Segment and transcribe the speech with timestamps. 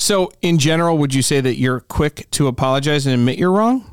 [0.00, 3.84] So, in general, would you say that you're quick to apologize and admit you're wrong?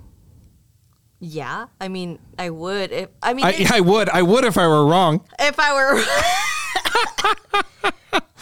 [1.20, 4.08] Yeah, I mean, I would if I mean I, I would.
[4.08, 5.20] I would if I were wrong.
[5.38, 6.02] if I were.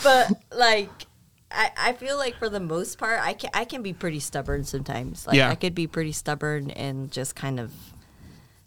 [0.04, 0.92] but like,
[1.50, 4.64] I, I feel like for the most part, I can I can be pretty stubborn
[4.64, 5.26] sometimes.
[5.26, 5.50] Like Yeah.
[5.50, 7.72] I could be pretty stubborn and just kind of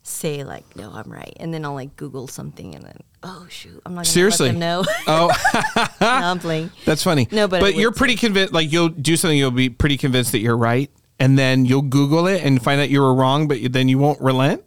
[0.09, 3.81] say like, no, I'm right, and then I'll like Google something and then oh shoot,
[3.87, 4.47] I'm not gonna Seriously?
[4.49, 4.85] let them know.
[5.07, 5.31] Oh,
[6.01, 6.71] no, I'm playing.
[6.85, 7.29] that's funny.
[7.31, 8.53] No, but it you're pretty convinced.
[8.53, 12.27] Like you'll do something, you'll be pretty convinced that you're right, and then you'll Google
[12.27, 14.63] it and find out you were wrong, but you- then you won't relent,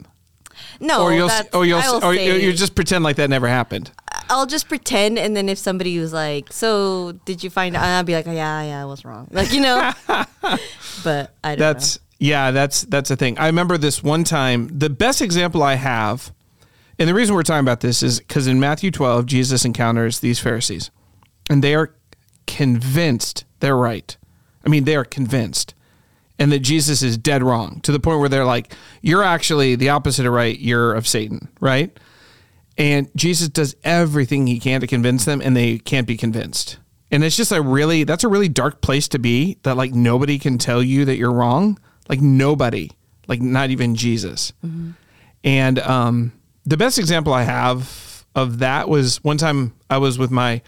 [0.79, 3.91] No, or you'll, or you'll, or say, you just pretend like that never happened.
[4.29, 7.83] I'll just pretend, and then if somebody was like, "So did you find?" out?
[7.83, 9.91] I'll be like, "Yeah, yeah, I was wrong." Like you know,
[11.03, 13.39] but I don't That's yeah, that's that's a thing.
[13.39, 14.69] I remember this one time.
[14.71, 16.31] The best example I have,
[16.99, 20.39] and the reason we're talking about this is because in Matthew 12, Jesus encounters these
[20.39, 20.91] Pharisees,
[21.49, 21.95] and they are
[22.45, 24.15] convinced they're right.
[24.63, 25.73] I mean, they are convinced,
[26.37, 29.89] and that Jesus is dead wrong to the point where they're like, "You're actually the
[29.89, 30.59] opposite of right.
[30.59, 31.99] You're of Satan, right?"
[32.77, 36.77] And Jesus does everything he can to convince them, and they can't be convinced.
[37.09, 40.37] And it's just a really, that's a really dark place to be that like nobody
[40.37, 41.79] can tell you that you're wrong.
[42.09, 42.91] Like nobody,
[43.27, 44.53] like not even Jesus.
[45.43, 46.33] And um,
[46.65, 50.61] the best example I have of that was one time I was with my,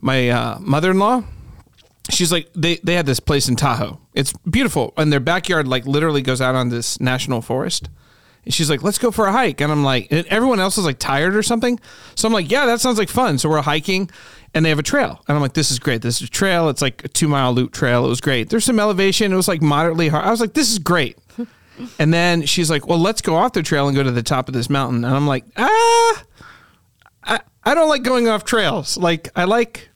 [0.00, 1.24] my uh, mother-in-law
[2.10, 3.98] she's like they they had this place in Tahoe.
[4.14, 7.88] It's beautiful, and their backyard like literally goes out on this national forest.
[8.44, 10.84] And she's like, "Let's go for a hike," and I'm like, and everyone else is
[10.84, 11.78] like tired or something.
[12.14, 14.10] So I'm like, "Yeah, that sounds like fun." So we're hiking,
[14.54, 16.02] and they have a trail, and I'm like, "This is great.
[16.02, 16.68] This is a trail.
[16.68, 18.04] It's like a two mile loop trail.
[18.04, 18.50] It was great.
[18.50, 19.32] There's some elevation.
[19.32, 20.24] It was like moderately hard.
[20.24, 21.18] I was like, this is great."
[21.98, 24.48] And then she's like, "Well, let's go off the trail and go to the top
[24.48, 26.24] of this mountain." And I'm like, "Ah,
[27.24, 28.96] I, I don't like going off trails.
[28.98, 29.88] Like I like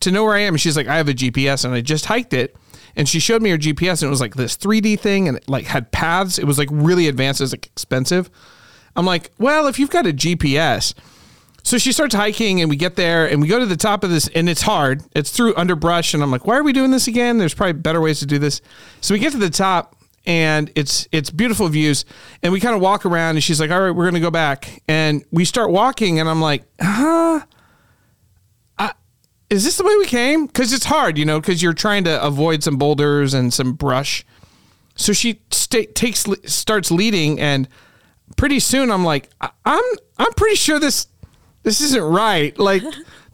[0.00, 0.54] to know where I am.
[0.54, 2.56] And she's like, I have a GPS and I just hiked it.
[2.96, 5.48] And she showed me her GPS and it was like this 3D thing and it
[5.48, 6.38] like had paths.
[6.38, 7.40] It was like really advanced.
[7.40, 8.30] It was like expensive.
[8.96, 10.94] I'm like, well, if you've got a GPS.
[11.62, 14.10] So she starts hiking and we get there and we go to the top of
[14.10, 15.02] this and it's hard.
[15.14, 16.14] It's through underbrush.
[16.14, 17.36] And I'm like, why are we doing this again?
[17.38, 18.60] There's probably better ways to do this.
[19.00, 22.04] So we get to the top and it's it's beautiful views.
[22.42, 24.82] And we kind of walk around and she's like, all right, we're gonna go back.
[24.88, 27.40] And we start walking and I'm like, huh?
[29.50, 30.46] is this the way we came?
[30.46, 34.24] Because it's hard, you know, because you're trying to avoid some boulders and some brush.
[34.94, 37.66] So she sta takes starts leading, and
[38.36, 39.82] pretty soon I'm like, I- I'm
[40.18, 41.06] I'm pretty sure this
[41.68, 42.58] this isn't right.
[42.58, 42.82] Like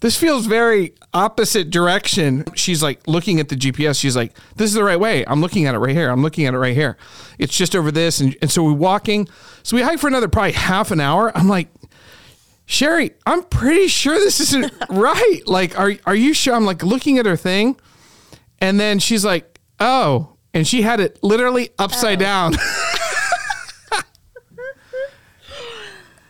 [0.00, 2.44] this feels very opposite direction.
[2.56, 4.00] She's like looking at the GPS.
[4.00, 5.24] She's like, this is the right way.
[5.24, 6.10] I'm looking at it right here.
[6.10, 6.96] I'm looking at it right here.
[7.38, 9.28] It's just over this, and and so we're walking.
[9.62, 11.30] So we hike for another probably half an hour.
[11.36, 11.68] I'm like,
[12.66, 15.40] Sherry, I'm pretty sure this isn't right.
[15.46, 16.56] Like, are are you sure?
[16.56, 17.76] I'm like looking at her thing,
[18.60, 22.56] and then she's like, "Oh," and she had it literally upside down.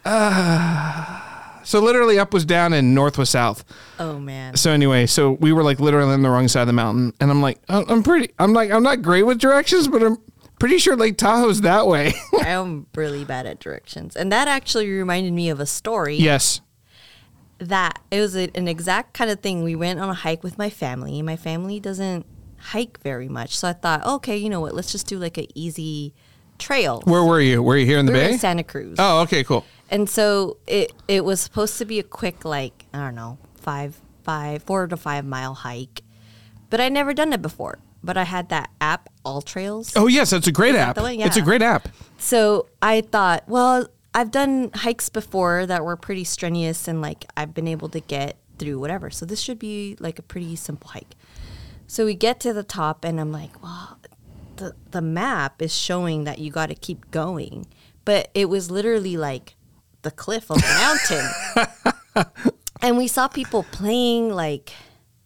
[0.06, 1.23] Ah.
[1.64, 3.64] So literally up was down and north was south.
[3.98, 4.56] Oh man.
[4.56, 7.30] So anyway, so we were like literally on the wrong side of the mountain, and
[7.30, 8.32] I'm like, I'm pretty.
[8.38, 10.18] I'm like, I'm not great with directions, but I'm
[10.58, 12.14] pretty sure Lake Tahoe's that way.
[12.40, 14.16] I'm really bad at directions.
[14.16, 16.60] And that actually reminded me of a story yes.
[17.58, 19.62] that it was a, an exact kind of thing.
[19.62, 21.22] We went on a hike with my family.
[21.22, 22.26] My family doesn't
[22.58, 23.56] hike very much.
[23.56, 24.74] So I thought, okay, you know what?
[24.74, 26.14] Let's just do like an easy
[26.58, 27.02] trail.
[27.04, 27.62] Where were you?
[27.62, 28.36] Were you here in the We bay?
[28.36, 28.96] Santa Cruz.
[28.98, 29.64] oh, okay, cool.
[29.94, 33.96] And so it it was supposed to be a quick like, I don't know, five
[34.24, 36.02] five four to five mile hike.
[36.68, 37.78] But I'd never done it before.
[38.02, 39.92] But I had that app, AllTrails.
[39.94, 40.96] Oh yes, that's a great app.
[40.96, 41.20] one?
[41.20, 41.88] It's a great app.
[42.18, 47.54] So I thought, well, I've done hikes before that were pretty strenuous and like I've
[47.54, 49.10] been able to get through whatever.
[49.10, 51.14] So this should be like a pretty simple hike.
[51.86, 54.00] So we get to the top and I'm like, well,
[54.56, 57.68] the the map is showing that you got to keep going,
[58.04, 59.53] but it was literally like
[60.04, 61.74] the cliff of the
[62.14, 62.24] mountain.
[62.82, 64.72] and we saw people playing like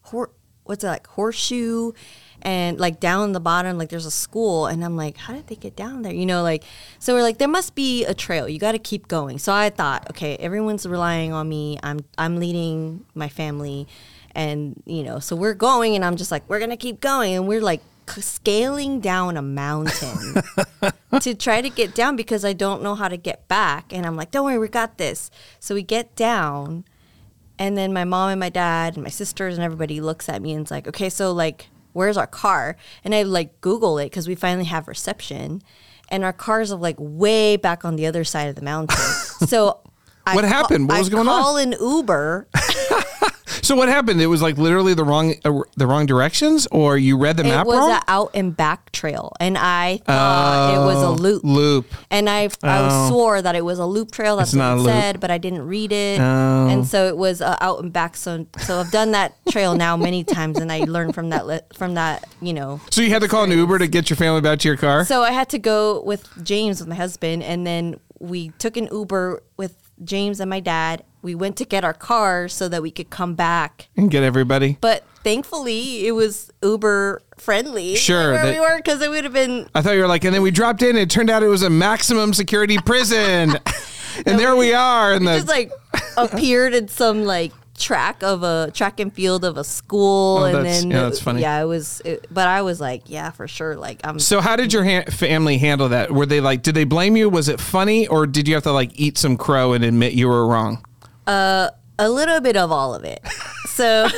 [0.03, 0.31] hor-
[0.65, 1.93] what's it like horseshoe
[2.41, 4.67] and like down the bottom like there's a school.
[4.67, 6.15] And i'm like how did they get down there?
[6.15, 6.65] You know like
[6.99, 8.49] so we're like there must be a trail.
[8.49, 9.39] You got to keep going.
[9.39, 11.79] So i thought okay everyone's relying on me.
[11.83, 13.87] I'm i'm leading my family.
[14.35, 17.35] And you know so we're going and i'm just like we're gonna keep going.
[17.35, 20.43] And we're like scaling down a mountain
[21.21, 24.17] to try to get down because i don't know how to get back and i'm
[24.17, 26.85] like don't worry we got this so we get down
[27.59, 30.53] and then my mom and my dad and my sisters and everybody looks at me
[30.53, 32.77] and it's like, okay, so like, where's our car?
[33.05, 35.63] And I like Google it because we finally have reception,
[36.09, 38.97] and our cars are like way back on the other side of the mountain.
[39.47, 39.81] so
[40.27, 40.89] I What happened?
[40.89, 41.43] What I was going on?
[41.43, 42.49] Call an Uber.
[43.61, 44.21] So what happened?
[44.21, 47.49] It was like literally the wrong uh, the wrong directions, or you read the It
[47.49, 47.75] map wrong.
[47.75, 51.43] It was an out and back trail, and I thought it was a Oh, loop.
[51.45, 51.87] Loop.
[52.11, 53.09] And I I Oh.
[53.09, 54.37] swore that it was a loop trail.
[54.37, 56.69] That's It's what it said, but I didn't read it, Oh.
[56.69, 58.17] and so it was uh, out and back.
[58.17, 61.61] So so I've done that trail now many times, and I learned from that li-
[61.75, 62.81] from that you know.
[62.91, 65.05] So you had to call an Uber to get your family back to your car.
[65.05, 68.89] So I had to go with James with my husband, and then we took an
[68.93, 69.75] Uber with
[70.05, 71.03] James and my dad.
[71.23, 73.89] We went to get our car so that we could come back.
[73.97, 74.79] and get everybody.
[74.81, 77.97] But thankfully, it was Uber friendly.
[77.97, 80.25] Sure, where that- we were because it would have been I thought you were like,
[80.25, 80.91] and then we dropped in.
[80.91, 83.57] And it turned out it was a maximum security prison,
[84.27, 85.13] and there we are.
[85.13, 85.71] And the just like
[86.17, 90.67] appeared in some like track of a track and field of a school Oh, and
[90.67, 91.43] then yeah, that's funny.
[91.43, 94.57] yeah it was it, but i was like yeah for sure like i'm So how
[94.57, 96.11] did your ha- family handle that?
[96.11, 97.29] Were they like, did they blame you?
[97.31, 100.27] Was it funny, or did you have to like eat some crow and admit you
[100.27, 100.85] were wrong?
[101.29, 103.21] A little bit of all of it.
[103.67, 104.09] So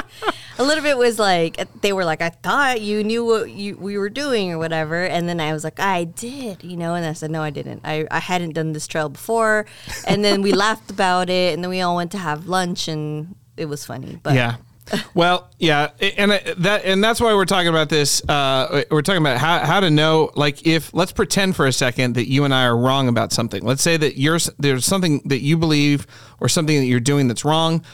[0.58, 3.98] a little bit was like they were like i thought you knew what you we
[3.98, 5.04] were doing or whatever.
[5.04, 6.94] And then i was like i did you know?
[6.94, 7.80] And i said no i didn't.
[7.84, 9.66] I, I hadn't done this trail before.
[10.06, 13.34] And then we laughed about it and then we all went to have lunch and
[13.56, 14.56] it was funny but Yeah.
[15.14, 18.22] Well, yeah, and uh, that and that's why we're talking about this.
[18.28, 22.14] Uh, we're talking about how, how to know, like, if let's pretend for a second
[22.16, 23.64] that you and I are wrong about something.
[23.64, 26.06] Let's say that you're there's something that you believe
[26.40, 27.84] or something that you're doing that's wrong,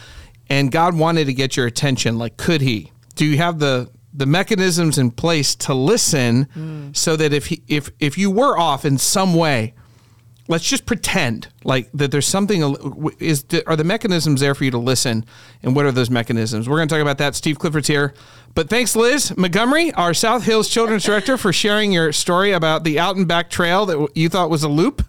[0.48, 2.18] and God wanted to get your attention.
[2.18, 2.90] Like, could He?
[3.14, 6.48] Do you have the the mechanisms in place to listen,
[6.94, 9.74] so that if he, if if you were off in some way,
[10.50, 14.78] let's just pretend like that there's something is are the mechanisms there for you to
[14.78, 15.24] listen
[15.62, 16.68] and what are those mechanisms?
[16.68, 17.36] We're going to talk about that.
[17.36, 18.12] Steve clifford's here.
[18.56, 22.98] But thanks liz montgomery our south hills children's director for sharing your story about the
[22.98, 25.06] out and back trail that you thought was a loop.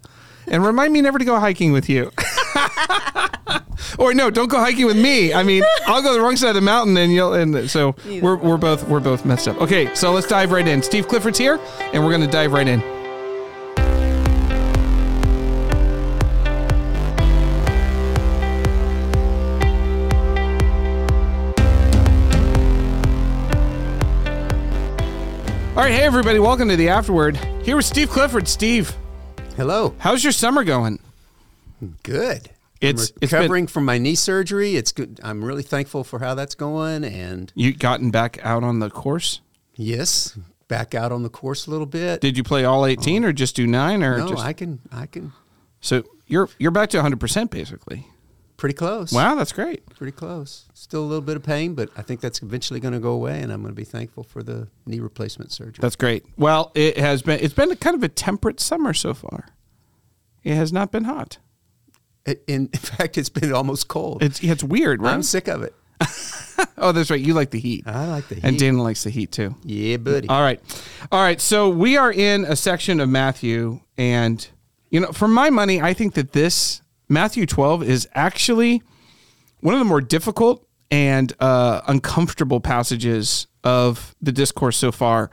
[0.47, 2.11] And remind me never to go hiking with you.
[3.97, 5.33] Or no don't go hiking with me.
[5.33, 8.35] I mean i'll go the wrong side of the mountain and you'll and so we're,
[8.35, 9.59] we're both we're both messed up.
[9.59, 10.83] Okay so let's dive right in.
[10.83, 11.59] Steve clifford's here
[11.91, 13.00] and we're going to dive right in
[25.81, 27.37] All right, hey everybody, welcome to the Afterword.
[27.63, 28.47] Here with Steve Clifford.
[28.47, 28.95] Steve,
[29.57, 29.95] Hello.
[29.97, 30.99] how's your summer going?
[32.03, 32.51] Good.
[32.79, 34.75] It's- I'm it's been- recovering from my knee surgery.
[34.75, 35.19] It's good.
[35.23, 37.03] I'm really thankful for how that's going.
[37.03, 39.41] And You gotten back out on the course?
[39.75, 40.37] yes,
[40.67, 42.21] back out on the course a little bit.
[42.21, 44.81] Did you play all 18 or just do 9 or no, just I can.
[44.91, 45.33] I can.
[45.79, 48.05] So you're you're back to 100% basically.
[48.61, 49.11] Pretty close.
[49.11, 49.83] Wow, that's great.
[49.89, 50.65] Pretty close.
[50.75, 53.41] Still a little bit of pain, but I think that's eventually going to go away,
[53.41, 55.81] and I'm going to be thankful for the knee replacement surgery.
[55.81, 56.25] That's great.
[56.37, 59.47] Well, it has been it's been kind of a temperate summer so far.
[60.43, 61.39] It has not been hot.
[62.23, 64.21] It- in, fact, it's been almost cold.
[64.21, 65.11] It's it's weird, right?
[65.11, 65.73] I'm sick of it.
[66.77, 67.19] oh, that's right.
[67.19, 67.87] You like the heat.
[67.87, 68.43] I like the heat.
[68.43, 69.55] And Dana likes the heat too.
[69.63, 70.29] yeah, buddy.
[70.29, 70.61] All right.
[71.11, 71.41] All right.
[71.41, 73.79] So we are in a section of Matthew.
[73.97, 74.47] And,
[74.91, 78.81] you know, for my money, I think that this Matthew 12 is actually
[79.59, 85.29] one of the more difficult and uh, uncomfortable passages of the discourse so far.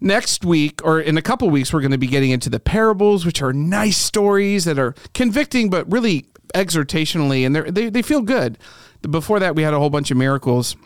[0.00, 3.26] Next week, or in a couple weeks, we're going to be getting into the parables,
[3.26, 8.58] which are nice stories that are convicting, but really exhortationally, and they they feel good.
[9.02, 10.76] Before that, we had a whole bunch of miracles.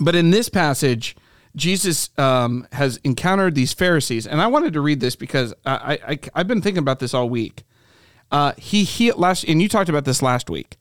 [0.00, 1.16] But in this passage,
[1.56, 6.18] Jesus um, has encountered these Pharisees, and I wanted to read this because I, I,
[6.34, 7.64] I have been thinking about this all week.
[8.30, 10.76] Uh, he healed last, and you talked about this last week,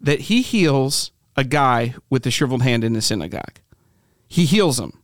[0.00, 3.58] that he heals a guy with the shriveled hand in the synagogue.
[4.28, 5.02] He heals him,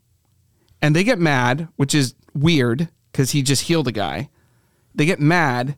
[0.81, 4.31] and they get mad, which is weird because he just healed a guy.
[4.95, 5.77] They get mad,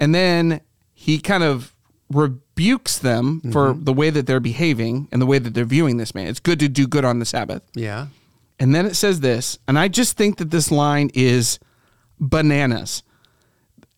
[0.00, 0.60] and then
[0.94, 1.74] he kind of
[2.10, 6.14] rebukes them for the way that they're behaving and the way that they're viewing this
[6.14, 6.26] man.
[6.26, 7.62] It's good to do good on the Sabbath.
[7.74, 8.08] Yeah.
[8.58, 11.58] And then it says this, and I just think that this line is
[12.20, 13.02] bananas.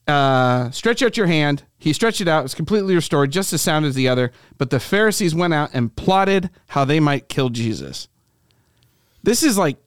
[0.06, 1.62] Uh, stretch out your hand.
[1.78, 2.44] He stretched it out.
[2.44, 4.32] It's completely restored, just as sound as the other.
[4.58, 8.08] But the Pharisees went out and plotted how they might kill Jesus.
[9.22, 9.78] This is like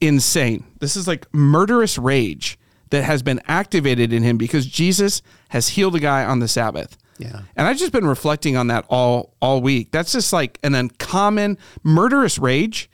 [0.00, 0.64] insane.
[0.80, 2.58] This is like murderous rage
[2.90, 6.96] that has been activated in him because Jesus has healed a guy on the Sabbath.
[7.18, 7.42] Yeah.
[7.56, 9.90] And I've just been reflecting on that all all week.
[9.90, 12.90] That's just like an uncommon murderous rage.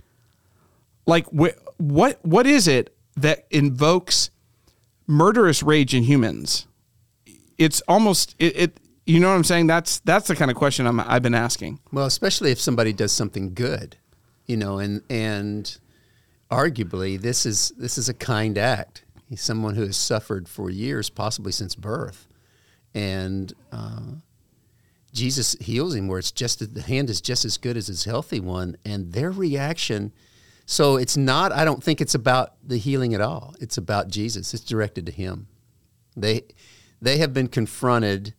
[1.07, 4.31] Like wh- what what is it that invokes
[5.07, 6.67] murderous rage in humans?
[7.59, 9.67] It's almost it, it you know what I'm saying?
[9.67, 11.81] That's that's the kind of question I'm, I've been asking.
[11.93, 13.97] Well, especially if somebody does something good,
[14.47, 15.79] you know, and and
[16.51, 19.05] arguably this is this is a kind act.
[19.29, 22.29] He's someone who has suffered for years, possibly since birth,
[22.95, 24.17] and uh,
[25.13, 28.41] Jesus heals him where it's just the hand is just as good as his healthy
[28.41, 30.13] one, and their reaction.
[30.73, 31.53] So it's not.
[31.53, 33.55] I don't think it's about the healing at all.
[33.61, 34.55] It's about Jesus.
[34.55, 35.49] It's directed to him.
[36.17, 36.45] They
[37.03, 38.33] they have been confronted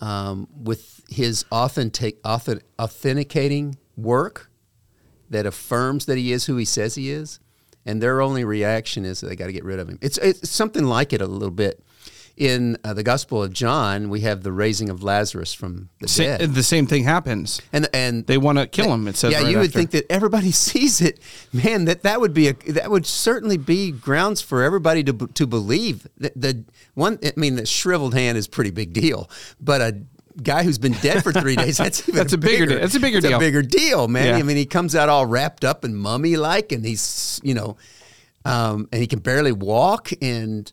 [0.00, 4.50] um, with his authentic, authent, authenticating work
[5.28, 7.38] that affirms that he is who he says he is,
[7.84, 9.98] and their only reaction is they got to get rid of him.
[10.00, 11.84] It's it's something like it a little bit.
[12.40, 16.22] In uh, the Gospel of John, we have the raising of Lazarus from the Sa-
[16.22, 17.60] dead, the same thing happens.
[17.70, 19.06] and and They want to kill him.
[19.08, 19.32] It says.
[19.32, 19.78] yeah, right you would after.
[19.78, 21.20] think that everybody sees it,
[21.52, 21.84] man.
[21.84, 26.06] That that would be a that would certainly be grounds for everybody to to believe
[26.16, 27.18] that the one.
[27.22, 29.28] I mean, the shriveled hand is a pretty big deal,
[29.60, 30.00] but a
[30.42, 32.80] guy who's been dead for three days that's even That's a bigger deal.
[32.80, 33.36] That's a bigger deal.
[33.36, 34.28] A bigger deal, man.
[34.28, 34.36] Yeah.
[34.38, 37.76] I mean, he comes out all wrapped up and mummy like, and he's you know,
[38.46, 40.72] um, and he can barely walk, and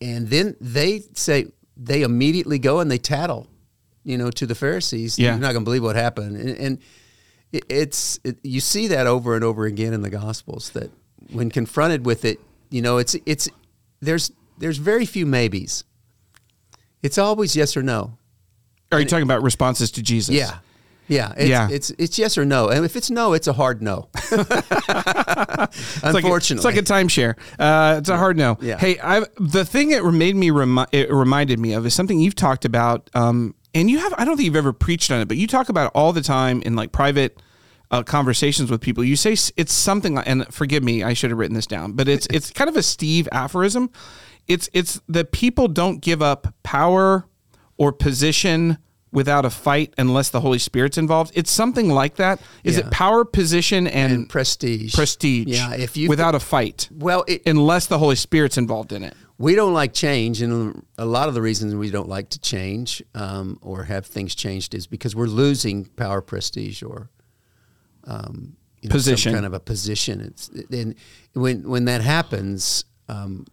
[0.00, 3.46] and then they say they immediately go and they tattle,
[4.04, 5.18] you know, to the Pharisees.
[5.18, 5.32] Yeah.
[5.32, 6.50] You're not going to believe what happened, and.
[6.58, 6.78] and
[7.52, 10.90] it- it's it, you see that over and over again in the gospels that
[11.30, 13.48] when confronted with it you know it's it's
[14.00, 15.84] there's there's very few maybes
[17.04, 18.18] it's always yes or no
[18.90, 20.34] Are you talking about responses to Jesus?
[20.34, 20.58] yeah
[21.08, 21.68] yeah it's, Yeah.
[21.70, 26.14] it's it's yes or no and if it's no it's a hard no It's like
[26.14, 27.36] a- unfortunately it's like a timeshare.
[27.58, 28.56] Uh, it's a hard no.
[28.60, 28.78] Yeah.
[28.78, 32.34] Hey, I the thing that made me remi- it reminded me of is something you've
[32.34, 34.14] talked about, um, and you have.
[34.18, 36.20] I don't think you've ever preached on it, but you talk about it all the
[36.22, 37.40] time in like private
[37.90, 39.02] uh, conversations with people.
[39.04, 42.08] You say it's something like, and forgive me, I should have written this down, but
[42.08, 43.90] it's it's kind of a Steve aphorism.
[44.46, 47.26] It's it's that people don't give up power
[47.76, 48.78] or position
[49.12, 51.32] without a fight unless the Holy Spirit's involved.
[51.34, 52.40] It's something like that.
[52.64, 52.86] Is Yeah.
[52.86, 55.46] it power, position, and, and prestige prestige?
[55.48, 59.14] yeah if you without a fight, well it, unless the Holy Spirit's involved in it.
[59.38, 63.02] we don't like change, and a lot of the reasons we don't like to change
[63.14, 67.10] um, or have things changed is because we're losing power, prestige, or
[68.04, 69.32] um, you know, Position.
[69.32, 70.20] some kind of a position.
[70.20, 70.94] It's and
[71.32, 73.46] when when that happens, um,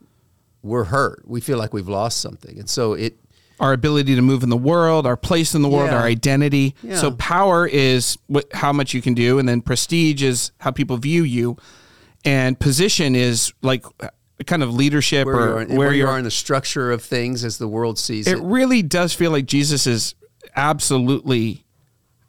[0.61, 1.23] we're hurt.
[1.25, 3.17] We feel like we've lost something, and so it
[3.59, 5.97] Our ability to move in the world, our place in the world, Yeah.
[5.99, 6.75] our identity.
[6.83, 6.95] Yeah.
[6.97, 10.97] So power is what, how much you can do, and then prestige is how people
[10.97, 11.57] view you,
[12.25, 13.85] and position is like
[14.47, 17.57] kind of leadership where, or and where you are in the structure of things as
[17.59, 18.43] the world sees It it.
[18.43, 20.15] really does feel like Jesus is
[20.55, 21.63] absolutely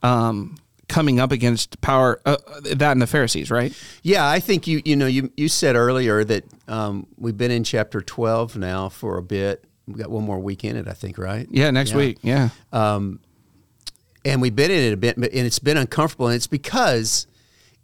[0.03, 0.57] um,
[0.89, 2.37] coming up against power uh,
[2.75, 3.73] that and the Pharisees, right?
[4.03, 7.65] Yeah, I think you you know you you said earlier that um, we've been in
[7.65, 9.65] chapter twelve now for a bit.
[9.87, 11.47] We got one more week in it, I think, right?
[11.51, 12.19] Yeah, next week.
[12.23, 12.49] Yeah.
[12.73, 17.27] and we've been in it a bit, and it's been uncomfortable, and it's because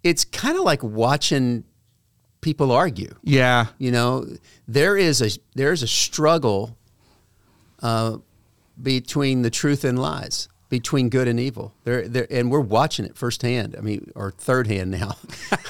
[0.02, 1.64] it's kind of like watching
[2.40, 3.14] people argue.
[3.22, 3.66] Yeah.
[3.78, 4.26] You know,
[4.66, 6.76] there is a there is a struggle
[7.82, 8.18] uh,
[8.80, 11.74] between the truth and lies, between good and evil.
[11.84, 13.74] There, there, and we're watching it firsthand.
[13.76, 15.16] I mean, or third hand now.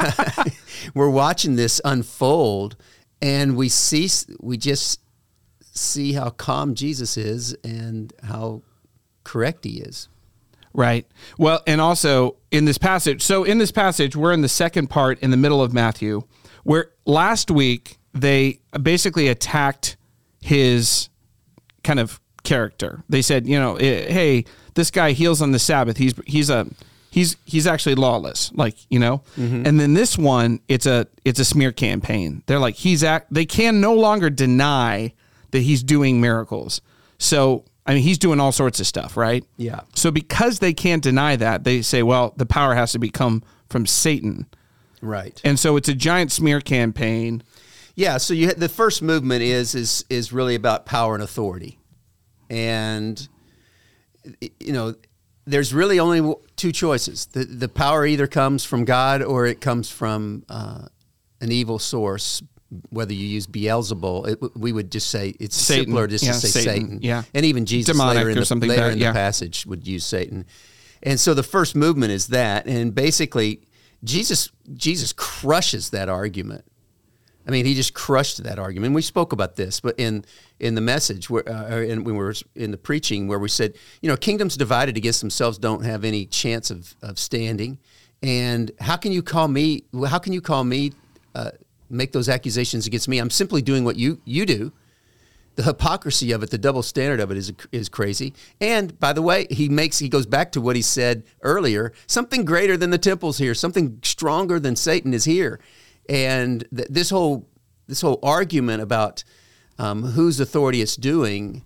[0.94, 2.76] we're watching this unfold,
[3.20, 4.08] and we see
[4.40, 5.00] we just
[5.72, 8.62] see how calm Jesus is and how
[9.24, 10.08] correct he is.
[10.72, 11.06] Right.
[11.36, 15.18] Well, and also in this passage, so in this passage, we're in the second part
[15.20, 16.22] in the middle of Matthew,
[16.62, 19.96] where last week they basically attacked
[20.40, 21.08] his
[21.82, 23.02] kind of character.
[23.08, 25.96] They said, you know, eh, hey, this guy heals on the Sabbath.
[25.96, 26.68] He's he's a
[27.10, 29.22] he's he's actually lawless, like you know.
[29.66, 32.42] And then this one, it's a it's a smear campaign.
[32.46, 33.32] They're like he's act.
[33.32, 35.14] They can no longer deny
[35.52, 36.80] that he's doing miracles.
[37.18, 39.44] So I mean, he's doing all sorts of stuff, right?
[39.56, 39.80] Yeah.
[39.94, 43.86] So because they can't deny that, they say, well, the power has to become from
[43.86, 44.46] Satan.
[45.00, 45.40] Right.
[45.44, 47.42] And so it's a giant smear campaign.
[47.94, 51.78] Yeah, so you the first movement is is is really about power and authority,
[52.48, 53.28] and
[54.38, 54.94] you know,
[55.44, 57.26] there's really only two choices.
[57.26, 60.86] The the power either comes from God or it comes from uh,
[61.40, 62.42] an evil source.
[62.90, 65.86] Whether you use Beelzebul, it, we would just say it's Satan.
[65.86, 66.84] simpler just Yeah, to say Satan.
[66.84, 66.98] Satan.
[67.02, 67.22] Yeah.
[67.34, 69.10] and even Jesus Demonic later in or the, something later in yeah.
[69.10, 70.46] the passage would use Satan.
[71.02, 73.62] And so the first movement is that, and basically
[74.04, 76.64] Jesus Jesus crushes that argument.
[77.46, 78.94] I mean, he just crushed that argument.
[78.94, 80.24] We spoke about this, but in
[80.60, 83.74] in the message, where, uh, and when we were in the preaching, where we said,
[84.02, 87.78] you know, kingdoms divided against themselves don't have any chance of, of standing.
[88.22, 89.84] And how can you call me?
[90.06, 90.92] How can you call me?
[91.34, 91.50] Uh,
[91.90, 93.18] make those accusations against me?
[93.18, 94.72] I'm simply doing what you you do.
[95.56, 98.32] The hypocrisy of it, the double standard of it, is is crazy.
[98.60, 101.92] And by the way, he makes he goes back to what he said earlier.
[102.06, 103.54] Something greater than the temple's here.
[103.54, 105.60] Something stronger than Satan is here.
[106.08, 107.46] And th- this whole
[107.88, 109.24] this whole argument about
[109.78, 111.64] um, whose authority it's doing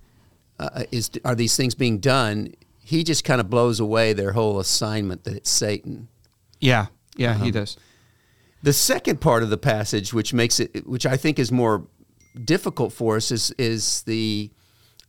[0.59, 2.53] uh, is are these things being done
[2.87, 6.07] he just kind of blows away their whole assignment that it's Satan.
[6.61, 7.45] Yeah, yeah, Uh-huh.
[7.45, 7.79] he does.
[8.65, 11.87] The second part of the passage, which makes it, which I think is more
[12.43, 14.51] difficult for us, is is the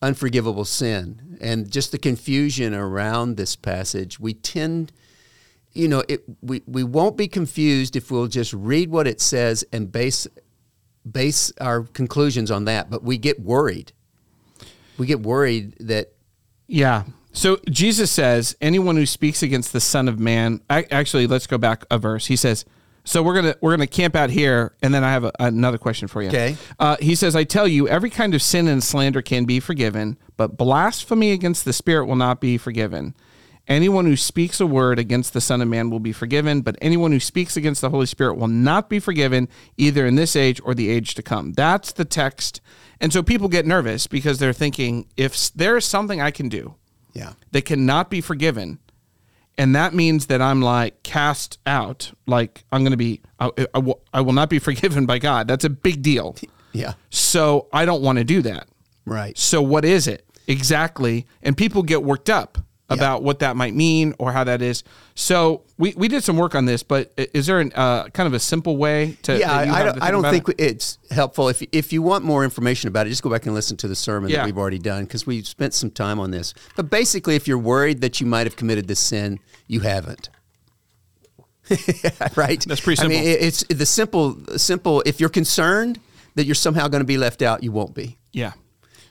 [0.02, 4.20] unforgivable sin and just the confusion around this passage.
[4.20, 4.92] We tend,
[5.72, 9.64] you know, it, we we won't be confused if we'll just read what it says
[9.72, 10.28] and base
[11.10, 12.90] base our conclusions on that.
[12.90, 13.94] But we get worried.
[14.98, 16.12] We get worried that
[16.68, 17.04] Yeah.
[17.32, 20.60] So Jesus says, anyone who speaks against the Son of Man.
[20.70, 22.26] I, actually, let's go back a verse.
[22.26, 22.66] He says,
[23.06, 26.08] so we're gonna we're gonna camp out here, and then I have a, another question
[26.08, 26.30] for you.
[26.30, 26.58] Okay.
[26.80, 30.18] Uh, he says, I tell you, every kind of sin and slander can be forgiven,
[30.36, 33.16] but blasphemy against the Spirit will not be forgiven.
[33.68, 37.12] Anyone who speaks a word against the Son of Man will be forgiven, but anyone
[37.12, 40.76] who speaks against the Holy Spirit will not be forgiven, either in this age or
[40.76, 41.54] the age to come.
[41.54, 42.62] That's the text.
[43.02, 46.76] And so people get nervous because they're thinking, if there is something I can do
[47.14, 48.78] yeah that cannot be forgiven,
[49.58, 53.80] and that means that I'm like cast out, like I'm going to be, I, I,
[53.80, 55.48] will, I will not be forgiven by God.
[55.48, 56.36] That's a big deal.
[56.74, 58.68] yeah So I don't want to do that.
[59.06, 61.26] right So what is it exactly?
[61.42, 62.58] And people get worked up
[62.90, 64.84] about what that might mean or how that is.
[65.16, 68.34] So we, we did some work on this, but is there an, uh, kind of
[68.34, 69.40] a simple way to?
[69.40, 70.56] yeah, I, don't, I don't think it?
[70.60, 71.50] it's helpful.
[71.50, 73.96] If if you want more information about it, just go back and listen to the
[73.96, 74.38] sermon Yeah.
[74.38, 76.54] that we've already done because we've spent some time on this.
[76.76, 80.30] But basically, if you're worried that you might have committed this sin, you haven't.
[82.36, 82.64] right?
[82.68, 85.02] That's pretty I mean, it's the simple, simple.
[85.06, 86.00] If you're concerned
[86.36, 88.54] that you're somehow going to be left out, you won't be Yeah.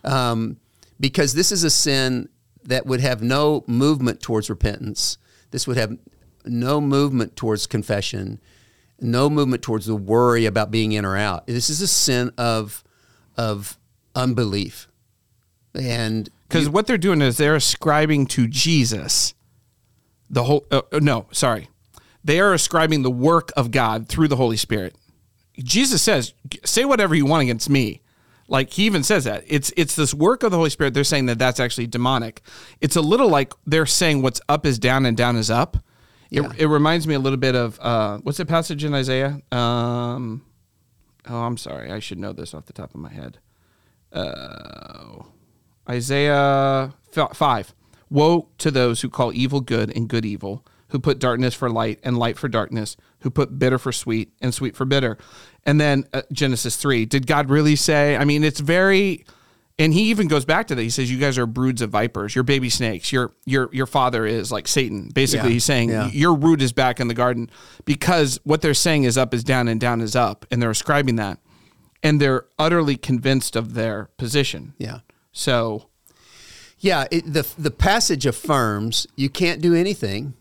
[0.04, 0.59] um,
[1.00, 2.28] because this is a sin
[2.64, 5.18] that would have no movement towards repentance.
[5.50, 5.97] This would have
[6.44, 8.40] no movement towards confession,
[9.00, 11.47] no movement towards the worry about being in or out.
[11.47, 12.83] This is a sin of
[13.37, 13.78] of
[14.14, 14.88] unbelief,
[15.75, 19.35] and Because what they're doing is they're ascribing to Jesus
[20.30, 20.66] the whole.
[20.71, 21.68] Uh, uh, no, sorry,
[22.23, 24.94] they are ascribing the work of God through the Holy Spirit.
[25.59, 28.00] Jesus says, "Say whatever you want against me."
[28.47, 30.95] Like he even says that it's it's this work of the Holy Spirit.
[30.95, 32.42] They're saying that that's actually demonic.
[32.81, 35.79] It's a little like they're saying what's up is down and down is up.
[36.31, 36.51] Yeah.
[36.51, 39.40] It, it reminds me a little bit of uh, what's the passage in Isaiah?
[39.51, 40.45] Um,
[41.29, 43.38] oh, I'm sorry, I should know this off the top of my head.
[44.12, 45.23] Uh,
[45.88, 47.75] Isaiah 5.
[48.11, 51.98] Woe to those who call evil good and good evil, who put darkness for light
[52.04, 55.18] and light for darkness, who put bitter for sweet and sweet for bitter.
[55.64, 57.04] And then uh, Genesis 3.
[57.04, 58.16] Did God really say?
[58.16, 59.24] I mean, it's very
[59.76, 60.83] and he even goes back to that.
[60.83, 62.37] He says, "You guys are broods of vipers.
[62.37, 63.12] You're baby snakes.
[63.12, 66.11] Your your your father is like Satan." Basically, Yeah, he's saying yeah.
[66.12, 67.50] your root is back in the garden
[67.85, 71.16] because what they're saying is up is down and down is up, and they're ascribing
[71.16, 71.40] that,
[72.04, 74.74] and they're utterly convinced of their position.
[74.78, 75.00] yeah.
[75.33, 75.88] So
[76.78, 80.35] Yeah, it, the the passage affirms you can't do anything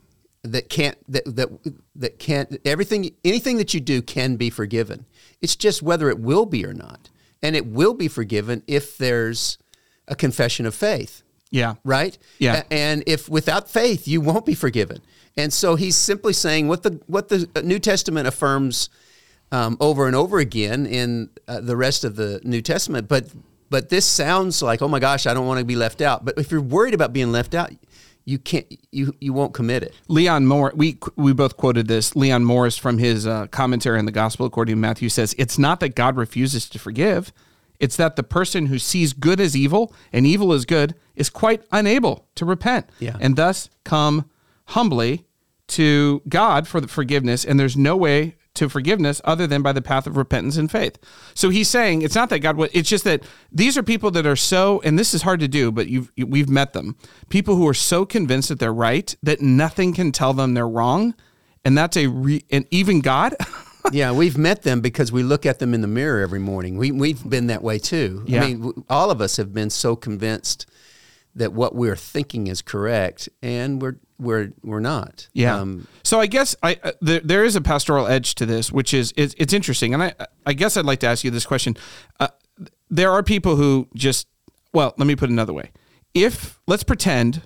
[0.43, 1.49] that can't that that
[1.95, 5.05] that can't everything anything that you do can be forgiven.
[5.41, 7.09] It's just whether it will be or not,
[7.41, 9.57] and it will be forgiven if there's
[10.07, 12.17] a confession of faith, yeah, right?
[12.39, 12.63] Yeah.
[12.69, 15.01] And if without faith you won't be forgiven.
[15.35, 18.89] And so he's simply saying what the what the New Testament affirms
[19.51, 23.07] um, over and over again in uh, the rest of the New Testament.
[23.07, 23.27] But
[23.69, 26.25] but this sounds like oh my gosh, I don't want to be left out.
[26.25, 27.71] But if you're worried about being left out,
[28.25, 29.93] you can't you you won't commit it.
[30.07, 32.15] Leon Moore, we we both quoted this.
[32.15, 35.79] Leon Morris from his uh, commentary on the Gospel according to Matthew says, "It's not
[35.81, 37.33] that God refuses to forgive;
[37.79, 41.63] it's that the person who sees good as evil and evil as good is quite
[41.71, 43.17] unable to repent, Yeah.
[43.19, 44.29] and thus come
[44.67, 45.25] humbly
[45.67, 47.43] to God for the forgiveness.
[47.45, 50.97] And there's no way to forgiveness other than by the path of repentance and faith.
[51.33, 52.55] So he's saying it's not that God.
[52.57, 55.47] wa- It's just that these are people that are so, and this is hard to
[55.47, 56.95] do, but you've we've met them.
[57.29, 61.15] People who are so convinced that they're right that nothing can tell them they're wrong,
[61.65, 63.35] and that's a re, and even God.
[63.91, 66.77] yeah, we've met them because we look at them in the mirror every morning.
[66.77, 68.23] We we've been that way too.
[68.27, 68.43] Yeah.
[68.43, 70.67] I mean, all of us have been so convinced
[71.35, 75.27] that what we're thinking is correct, and we're we're we're not.
[75.33, 75.55] Yeah.
[75.57, 78.93] Um, so I guess I uh, there, there is a pastoral edge to this, which
[78.93, 80.13] is it's, it's interesting, and I
[80.45, 81.75] I guess I'd like to ask you this question.
[82.19, 82.29] Uh,
[82.89, 84.27] there are people who just
[84.73, 85.71] well, let me put it another way.
[86.13, 87.41] If let's pretend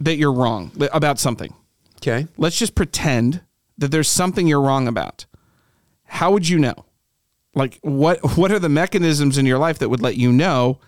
[0.00, 1.54] that you're wrong about something,
[1.96, 2.26] okay.
[2.36, 3.42] let's just pretend
[3.78, 5.26] that there's something you're wrong about.
[6.04, 6.86] How would you know?
[7.54, 10.78] Like what what are the mechanisms in your life that would let you know?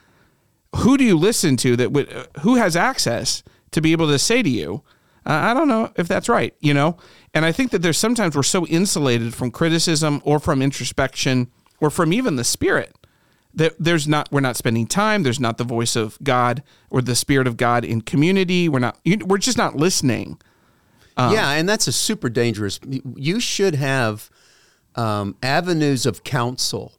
[0.77, 4.19] Who do you listen to that would uh, who has access to be able to
[4.19, 4.83] say to you,
[5.27, 6.97] uh, I don't know if that's right, you know?
[7.35, 11.91] And I think that there's sometimes we're so insulated from criticism or from introspection or
[11.91, 12.95] from even the spirit
[13.55, 15.23] that there's not we're not spending time.
[15.25, 18.67] There's not the voice of God or the Spirit of God in community.
[18.69, 18.99] We're not.
[19.05, 20.41] you- We're just not listening.
[21.19, 22.81] yeah, and that's a super dangerous.
[23.15, 24.31] You should have
[24.95, 26.95] um, avenues of counsel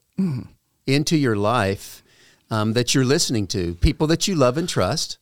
[0.85, 2.02] into your life
[2.53, 3.73] um, that you're listening to.
[3.75, 5.17] People that you love and trust.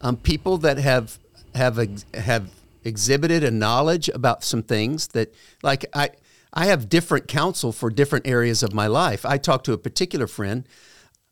[0.00, 1.18] Um, people that have
[1.54, 2.50] have ex- have
[2.84, 6.10] exhibited a knowledge about some things that, like I.
[6.52, 9.24] I have different counsel for different areas of my life.
[9.24, 10.66] I talked to a particular friend,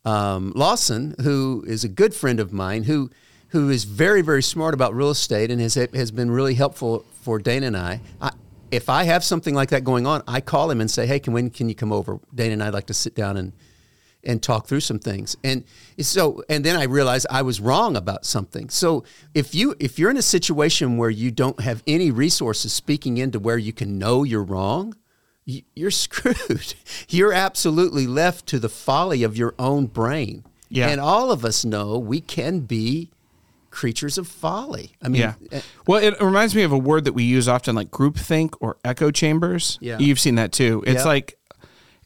[0.05, 3.11] um, Lawson, who is a good friend of mine, who
[3.49, 7.41] who is very very smart about real estate and has has been really helpful for
[7.41, 8.01] Dana and I.
[8.21, 8.31] I
[8.71, 11.33] if I have something like that going on, I call him and say, "Hey, can
[11.33, 12.21] when can you come over?
[12.33, 13.53] Dana and I'd like to sit down and
[14.25, 15.65] and talk through some things." And
[16.01, 18.69] so, and then I realized I was wrong about something.
[18.69, 19.05] So
[19.35, 23.39] if you if you're in a situation where you don't have any resources speaking into
[23.39, 24.95] where you can know you're wrong,
[25.75, 26.75] you're screwed.
[27.09, 30.45] You're absolutely left to the folly of your own brain.
[30.69, 30.89] Yeah.
[30.89, 33.11] And all of us know we can be
[33.71, 34.93] creatures of folly.
[35.03, 35.35] I mean, Yeah.
[35.53, 38.77] eh, Well, it reminds me of a word that we use often, like groupthink or
[38.85, 39.79] echo chambers.
[39.81, 39.99] Yeah.
[39.99, 40.83] You've seen that too.
[40.87, 41.09] It's Yeah.
[41.09, 41.38] like,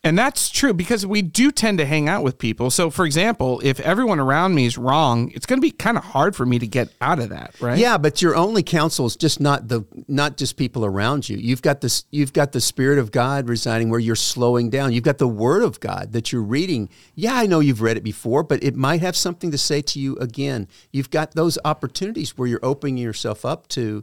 [0.04, 2.70] and that's true because we do tend to hang out with people.
[2.70, 6.02] So, for example, if everyone around me is wrong, it's going to be kind of
[6.02, 7.78] hard for me to get out of that, right?
[7.78, 11.36] Yeah, but your only counsel is just not the not just people around you.
[11.36, 14.92] You've got this you've got the spirit of God residing where you're slowing down.
[14.92, 16.88] You've got the word of God that you're reading.
[17.14, 20.00] Yeah, I know you've read it before, but it might have something to say to
[20.00, 20.66] you again.
[20.90, 24.02] You've got those opportunities where you're opening yourself up to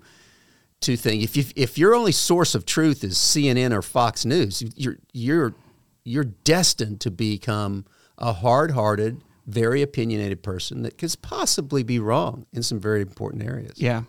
[0.80, 1.26] to things.
[1.26, 5.56] If you, if your only source of truth is CNN or Fox News, you're you're
[6.10, 7.86] you're destined to become
[8.18, 13.74] a hard-hearted, very opinionated person that could possibly be wrong in some very important areas.
[13.76, 14.04] Yeah.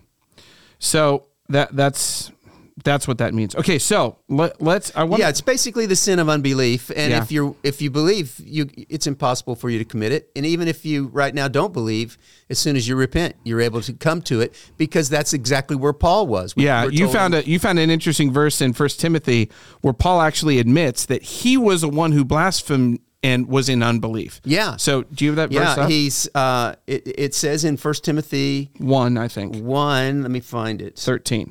[0.79, 2.33] So that that's
[2.85, 3.55] that's what that means.
[3.55, 4.93] Okay, so let, let's.
[4.97, 5.21] I want.
[5.21, 7.23] Yeah, it's basically the sin of unbelief, and Yeah.
[7.23, 10.31] if you if you believe, you it's impossible for you to commit it.
[10.37, 13.81] And even if you right now don't believe, as soon as you repent, you're able
[13.83, 16.55] to come to it because that's exactly where Paul was.
[16.57, 19.93] We- Yeah, you found in- a you found an interesting verse in First Timothy where
[19.95, 24.41] Paul actually admits that he was the one who blasphemed and was in unbelief.
[24.45, 24.77] Yeah.
[24.77, 26.29] So do you have that verse Yeah, he's.
[26.35, 29.57] Uh, it, it says in First Timothy One, I think.
[29.57, 30.23] one.
[30.23, 30.97] Let me find it.
[30.99, 31.51] Thirteen.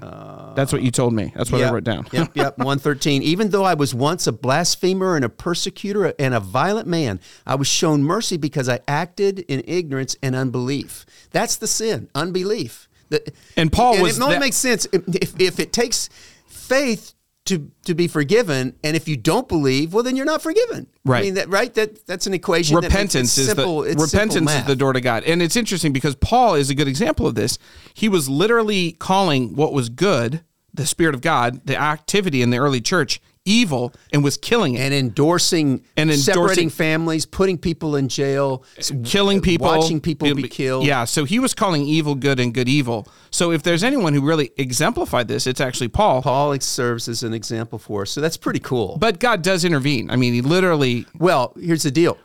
[0.55, 1.31] That's what you told me.
[1.35, 2.07] That's what I wrote down.
[2.11, 2.57] yep, yep.
[2.59, 3.21] One thirteen.
[3.21, 7.55] Even though I was once a blasphemer and a persecutor and a violent man, I
[7.55, 11.05] was shown mercy because I acted in ignorance and unbelief.
[11.31, 12.87] That's the sin, unbelief.
[13.09, 16.09] The- And Paul was it only that- makes sense if, if, if it takes
[16.47, 17.13] faith
[17.45, 20.87] to to be forgiven, and if you don't believe, well, then you're not forgiven.
[21.03, 21.19] Right.
[21.19, 21.73] I mean, that right?
[21.73, 22.75] That that's an equation.
[22.75, 25.23] repentance is simple, the it's repentance is the door to God.
[25.23, 27.57] And it's interesting because Paul is a good example of this.
[27.93, 32.57] He was literally calling what was good, the spirit of God, the activity in the
[32.57, 34.79] early church, evil and was killing it.
[34.81, 38.63] and endorsing And endorsing- separating families, putting people in jail,
[39.03, 40.85] killing people, watching people be killed.
[40.85, 43.07] Yeah, so he was calling evil good and good evil.
[43.31, 46.21] So if there's anyone who really exemplified this, it's actually Paul.
[46.21, 48.11] Paul serves as an example for us.
[48.11, 48.97] So that's pretty cool.
[48.99, 50.11] But God does intervene.
[50.11, 52.17] I mean, he literally, well, here's the deal.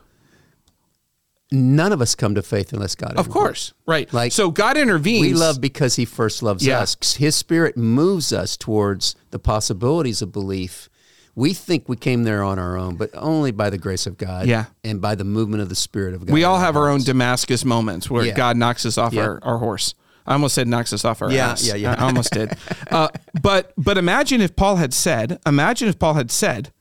[1.51, 3.13] None of us come to faith unless God.
[3.17, 4.11] of course, right.
[4.11, 5.21] Like, so God intervenes.
[5.21, 6.79] We love because He first loves Yeah.
[6.79, 6.97] us.
[7.13, 10.89] His Spirit moves us towards the possibilities of belief.
[11.35, 14.47] We think we came there on our own, but only by the grace of God.
[14.47, 14.65] Yeah.
[14.85, 16.31] and by the movement of the Spirit of God.
[16.33, 17.01] We all have our own.
[17.03, 18.33] Damascus moments where Yeah.
[18.35, 19.23] God knocks us off Yeah.
[19.23, 19.95] our, our horse.
[20.25, 21.67] I almost said knocks us off our Yeah, ass.
[21.67, 21.95] yeah, yeah.
[21.99, 22.57] I almost did.
[22.89, 23.09] Uh,
[23.41, 26.71] but but imagine if Paul had said, imagine if Paul had said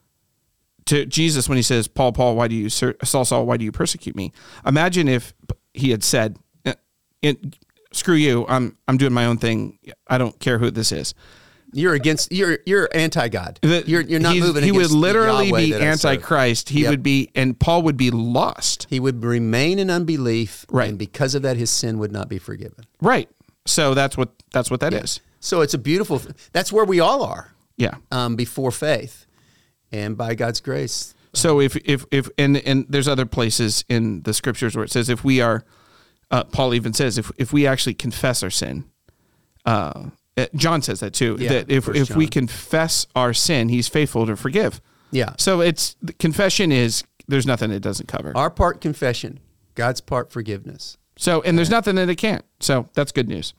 [0.86, 3.72] to Jesus when he says, "Paul, Paul, why do you Saul, Saul, why do you
[3.72, 4.32] persecute me?"
[4.66, 5.34] Imagine if
[5.74, 6.74] he had said, "Uh,
[7.92, 9.78] "Screw you, I'm I'm doing my own thing.
[10.08, 11.12] I don't care who this is."
[11.74, 12.32] You're against.
[12.32, 13.58] You're you're anti God.
[13.62, 14.62] You're you're not moving.
[14.64, 16.10] He would literally be that I serve.
[16.12, 16.68] antichrist.
[16.70, 16.90] He Yep.
[16.90, 18.86] would be, and Paul would be lost.
[18.88, 20.88] He would remain in unbelief, Right.
[20.88, 22.84] And because of that, his sin would not be forgiven.
[23.02, 23.28] Right.
[23.66, 25.20] So that's what that's what that is.
[25.40, 26.22] So it's a beautiful.
[26.52, 27.94] That's where we all are Yeah.
[28.10, 29.26] um, before faith,
[29.92, 31.14] and by God's grace.
[31.32, 35.08] So if if if and and there's other places in the scriptures where it says
[35.08, 35.64] if we are,
[36.30, 38.84] uh, Paul even says if if we actually confess our sin,
[39.66, 40.10] uh,
[40.54, 41.36] John says that too.
[41.38, 44.80] Yeah, that if if we confess our sin, He's faithful to forgive.
[45.10, 45.34] Yeah.
[45.38, 48.32] So it's the confession is there's nothing it doesn't cover.
[48.36, 49.40] Our part confession,
[49.74, 50.98] God's part forgiveness.
[51.16, 52.44] So and there's nothing that it can't.
[52.60, 53.54] So that's good news.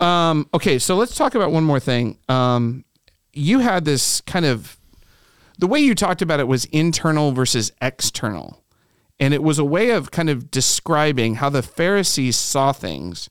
[0.00, 2.18] Um, okay, so let's talk about one more thing.
[2.28, 2.84] Um,
[3.32, 4.78] you had this kind of
[5.58, 8.62] the way you talked about it was internal versus external.
[9.20, 13.28] And it was a way of kind of describing how the Pharisees saw things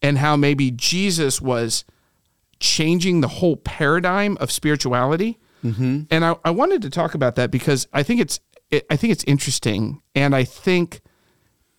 [0.00, 1.84] and how maybe Jesus was
[2.62, 5.38] changing the whole paradigm of spirituality.
[5.62, 6.02] Mm-hmm.
[6.10, 9.12] And I, I wanted to talk about that because I think it's it, I think
[9.12, 11.02] it's interesting, and I think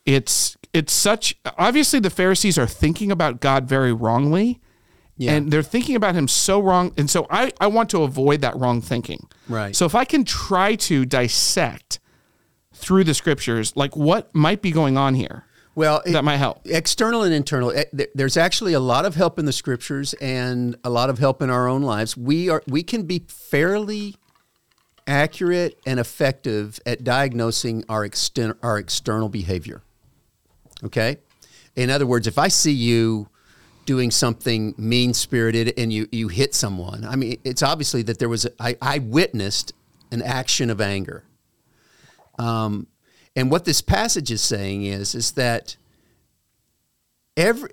[0.06, 4.60] it's it's such obviously the Pharisees are thinking about God very wrongly.
[5.16, 5.34] Yeah.
[5.34, 6.92] And they're thinking about him so wrong.
[6.98, 9.28] And so I, I want to avoid that wrong thinking.
[9.48, 9.76] Right.
[9.76, 12.00] So if I can try to dissect
[12.74, 16.62] through the scriptures, like what might be going on here, Well, it- that might help.
[16.66, 20.90] external and internal eh, there's actually a lot of help in the scriptures and a
[20.90, 22.16] lot of help in our own lives.
[22.16, 24.16] We are we can be fairly
[25.08, 29.82] accurate and effective at diagnosing our exten- our external behavior
[30.84, 31.18] okay?
[31.76, 33.28] In other words if i see you
[33.86, 38.30] doing something mean spirited and you you hit someone i mean it's obviously that there
[38.30, 39.74] was a, I, I witnessed
[40.12, 41.24] an action of anger.
[42.40, 42.88] Um,
[43.36, 45.76] and what this passage is saying is is that
[47.36, 47.70] every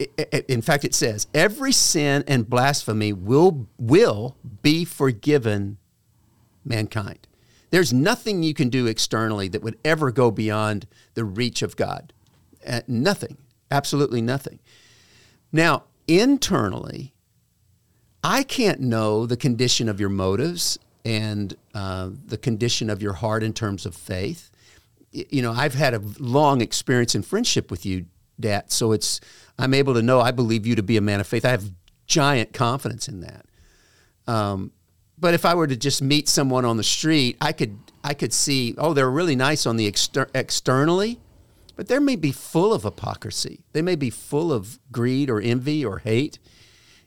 [0.49, 5.79] in fact it says every sin and blasphemy will will be forgiven
[6.65, 7.27] mankind.
[7.71, 12.13] There's nothing you can do externally that would ever go beyond the reach of god.
[12.67, 13.37] Uh, nothing.
[13.71, 14.59] Absolutely nothing.
[15.53, 17.15] Now internally
[18.25, 23.45] i can't know the condition of your motives and uh, the condition of your heart
[23.45, 24.51] in terms of faith
[25.13, 28.07] you know, I've had a long experience in friendship with you,
[28.39, 28.73] Dat.
[28.73, 29.21] So it's
[29.59, 31.45] I'm able to know I believe you to be a man of faith.
[31.45, 31.71] I have
[32.07, 33.47] giant confidence in that.
[34.27, 34.73] Um,
[35.19, 38.33] but if I were to just meet someone on the street, I could I could
[38.33, 41.21] see oh they're really nice on the exter- externally,
[41.77, 43.61] but they may be full of hypocrisy.
[43.73, 46.39] They may be full of greed or envy or hate,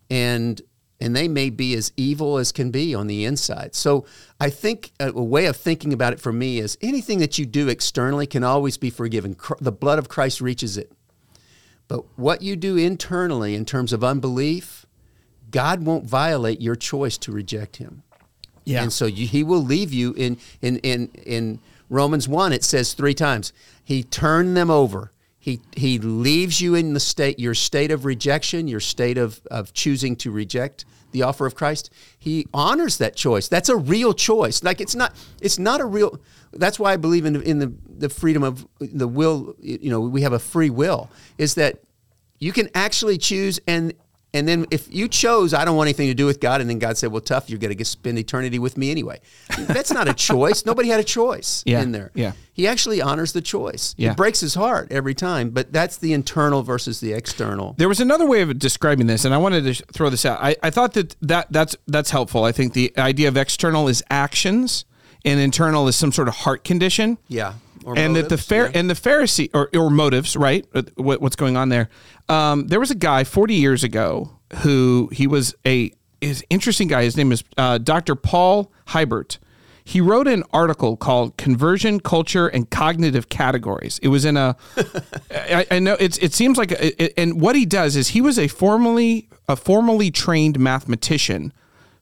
[0.09, 0.61] and
[1.03, 3.75] and they may be as evil as can be on the inside.
[3.75, 4.05] So
[4.39, 7.45] I think a, a way of thinking about it for me is anything that you
[7.45, 9.35] do externally can always be forgiven.
[9.35, 10.91] Cr- The blood of Christ reaches it.
[11.89, 14.85] But what you do internally in terms of unbelief,
[15.51, 18.03] God won't violate your choice to reject him.
[18.63, 18.83] Yeah.
[18.83, 22.93] And so you, he will leave you in, in, in, in Romans 1, it says
[22.93, 23.51] three times,
[23.83, 25.11] he turned them over.
[25.43, 29.73] He, he leaves you in the state, your state of rejection, your state of, of
[29.73, 31.91] choosing to reject the offer of Christ.
[32.17, 33.49] He honors that choice.
[33.49, 34.63] That's a real choice.
[34.63, 36.17] Like it's not, it's not a real,
[36.53, 40.21] that's why I believe in, in the, the freedom of the will, you know, we
[40.21, 41.79] have a free will, is that
[42.39, 43.93] you can actually choose and
[44.33, 46.79] and then if you chose I don't want anything to do with God and then
[46.79, 49.19] God said well tough you're going to spend eternity with me anyway
[49.59, 52.33] that's not a choice nobody had a choice Yeah, in there yeah.
[52.53, 54.11] he actually honors the choice Yeah.
[54.11, 57.99] it breaks his heart every time but that's the internal versus the external There was
[57.99, 60.39] another way of describing this, and I wanted to throw this out.
[60.41, 62.43] I, I thought that, that that's that's helpful.
[62.43, 64.85] I think the idea of external is actions,
[65.25, 67.17] and internal is some sort of heart condition.
[67.27, 67.53] yeah
[67.85, 68.79] or and that the motives, fair yeah.
[68.79, 70.65] and the Pharisee or, or motives, right?
[70.73, 71.89] Uh, What, what's going on there?
[72.29, 75.91] Um, there was a guy 40 years ago who he was a
[76.21, 77.03] is interesting guy.
[77.03, 78.15] His name is uh, Dr.
[78.15, 79.39] Paul Hiebert.
[79.85, 84.55] He wrote an article called "Conversion, Culture, and Cognitive Categories." It was in a.
[85.31, 86.17] I, I know it's.
[86.19, 90.09] It seems like, a, and what he does is he was a formally a formally
[90.09, 91.51] trained mathematician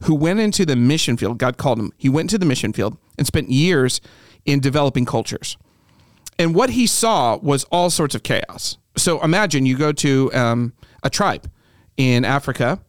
[0.04, 1.40] who went into the mission field.
[1.40, 1.92] God called him.
[1.98, 4.00] He went to the mission field and spent years
[4.46, 5.58] in developing cultures.
[6.42, 8.80] And what he saw was all sorts of chaos.
[8.98, 10.74] So imagine you go to um,
[11.04, 11.48] a tribe
[11.98, 12.80] in Africa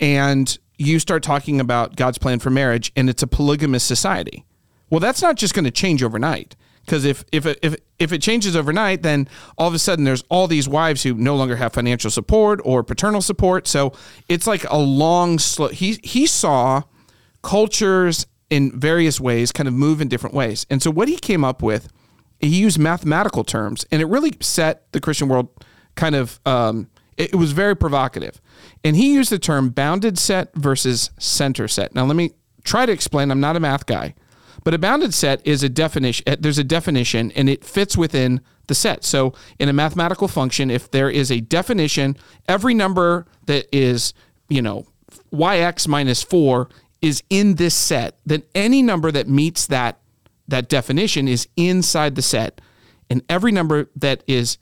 [0.00, 4.46] and you start talking about God's plan for marriage and it's a polygamous society.
[4.88, 6.56] Well, that's not just going to change overnight.
[6.82, 10.24] Because if if it, if if it changes overnight, then all of a sudden there's
[10.30, 13.66] all these wives who no longer have financial support or paternal support.
[13.66, 13.92] So
[14.30, 15.68] it's like a long slow.
[15.68, 16.82] He he saw
[17.42, 21.42] cultures in various ways kind of move in different ways, and so what he came
[21.42, 21.90] up with,
[22.40, 25.48] he used mathematical terms, and it really set the Christian world
[25.94, 26.40] kind of.
[26.44, 28.40] Um, it, it was very provocative,
[28.82, 31.94] and he used the term bounded set versus center set.
[31.94, 32.32] Now let me
[32.64, 33.30] try to explain.
[33.30, 34.14] I'm not a math guy.
[34.64, 36.24] But a bounded set is a definition.
[36.26, 39.04] eh, There's a definition, and it fits within the set.
[39.04, 42.16] So, in a mathematical function, if there is a definition,
[42.48, 44.14] every number that is,
[44.48, 44.86] you know,
[45.30, 46.70] yx minus four
[47.02, 48.16] is in this set.
[48.24, 49.98] Then any number that meets that
[50.48, 52.60] that definition is inside the set,
[53.10, 54.58] and every number that is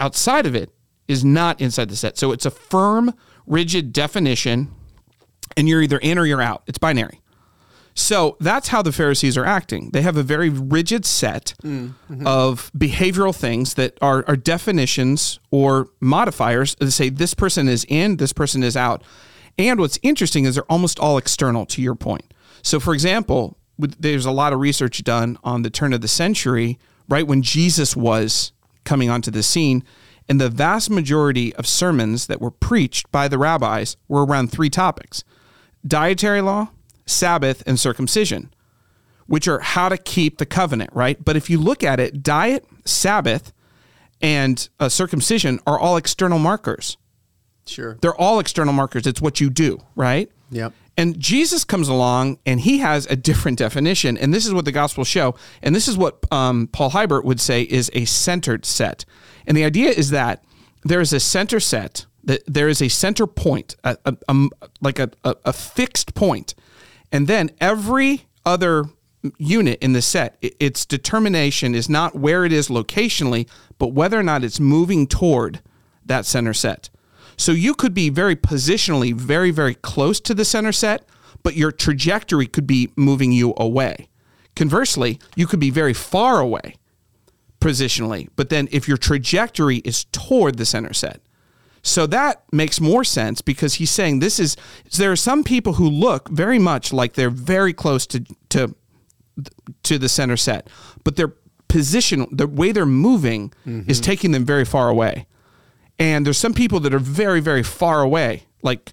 [0.00, 0.70] outside of it
[1.08, 2.16] is not inside the set.
[2.16, 3.12] So it's a firm,
[3.46, 4.70] rigid definition,
[5.56, 6.62] and you're either in or you're out.
[6.66, 7.20] It's binary.
[7.96, 9.90] So that's how the Pharisees are acting.
[9.92, 12.26] They have a very rigid set mm-hmm.
[12.26, 18.16] of behavioral things that are, are definitions or modifiers that say this person is in,
[18.16, 19.04] this person is out.
[19.56, 22.34] And what's interesting is they're almost all external to your point.
[22.62, 26.78] So, for example, there's a lot of research done on the turn of the century,
[27.08, 28.52] right when Jesus was
[28.84, 29.82] coming onto the scene.
[30.28, 34.70] And the vast majority of sermons that were preached by the rabbis were around three
[34.70, 35.24] topics
[35.86, 36.70] dietary law,
[37.04, 38.50] Sabbath, and circumcision.
[39.26, 41.22] which are how to keep the covenant, right?
[41.24, 43.52] But if you look at it, diet, Sabbath,
[44.20, 46.96] and uh, circumcision are all external markers.
[47.66, 47.96] Sure.
[48.00, 49.06] They're all external markers.
[49.06, 50.30] It's what you do, right?
[50.50, 50.72] Yep.
[50.96, 54.16] And Jesus comes along and he has a different definition.
[54.16, 55.34] And this is what the Gospels show.
[55.62, 59.04] And this is what um, Paul Hiebert would say is a centered set.
[59.46, 60.44] And the idea is that
[60.84, 64.48] there is a center set, that there is a center point, a, a, a,
[64.80, 66.54] like a, fixed point.
[67.10, 68.84] And then every other
[69.38, 74.22] unit in the set, its determination is not where it is locationally, but whether or
[74.22, 75.60] not it's moving toward
[76.04, 76.90] that center set.
[77.36, 81.08] So you could be very positionally very, very close to the center set,
[81.42, 84.08] but your trajectory could be moving you away.
[84.56, 86.76] Conversely, you could be very far away
[87.60, 91.20] positionally, but then if your trajectory is toward the center set.
[91.82, 94.56] So that makes more sense because he's saying this is
[94.96, 98.74] there are some people who look very much like they're very close to to
[99.82, 100.68] to the center set,
[101.02, 101.34] but their
[101.68, 103.90] position, the way they're moving mm-hmm.
[103.90, 105.26] is taking them very far away.
[105.98, 108.92] And there's some people that are very, very far away, like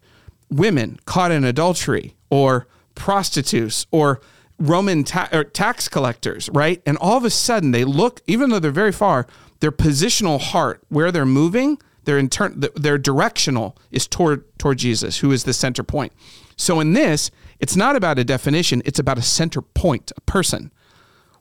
[0.49, 4.21] women caught in adultery or prostitutes or
[4.59, 6.81] Roman ta- or tax collectors, right?
[6.85, 9.25] And all of a sudden they look, even though they're very far,
[9.59, 15.31] their positional heart, where they're moving, their intern, their directional is toward toward Jesus, who
[15.31, 16.13] is the center point.
[16.57, 20.71] So in this, it's not about a definition; it's about a center point, a person.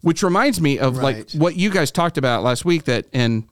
[0.03, 3.47] Which reminds me of like what you guys talked about last week that in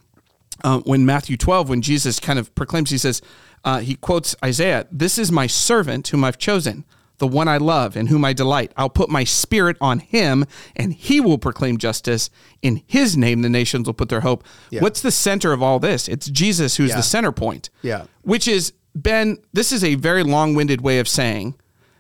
[0.64, 3.21] uh, when Matthew 12, when Jesus kind of proclaims, he says,
[3.64, 6.85] uh, he quotes Isaiah, This is my servant whom I've chosen,
[7.18, 8.73] the one I love and whom I delight.
[8.77, 10.44] I'll put my spirit on him,
[10.77, 12.31] and he will proclaim justice.
[12.62, 14.44] In his name, the nations will put their hope.
[14.71, 14.81] Yeah.
[14.83, 16.09] What's the center of all this?
[16.09, 16.97] It's Jesus who's Yeah.
[16.97, 17.71] the center point.
[17.83, 18.05] Yeah.
[18.23, 21.55] Which is, Ben, this is a very long winded way of saying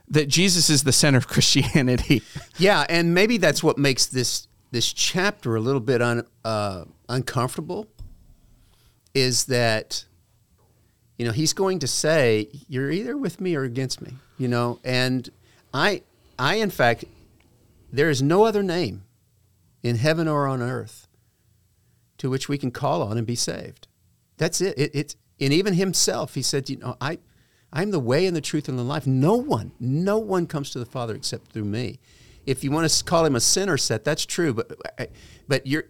[0.08, 2.22] that Jesus is the center of Christianity.
[2.56, 7.86] Yeah, and maybe that's what makes this this chapter a little bit un, uh, uncomfortable.
[9.18, 10.04] Is that
[11.16, 14.78] you know he's going to say you're either with me or against me, you know,
[14.84, 15.28] and
[15.74, 16.02] I
[16.38, 17.04] I in fact
[17.92, 19.02] there is no other name
[19.82, 21.08] in heaven or on earth
[22.18, 23.88] to which we can call on and be saved.
[24.36, 24.78] That's it.
[24.78, 27.18] it and even himself he said, you know, I
[27.72, 29.06] I'm the way and the truth and the life.
[29.06, 31.98] No one, no one comes to the Father except through me.
[32.46, 34.72] If you want to call him a center set, that's true, but
[35.48, 35.84] but you're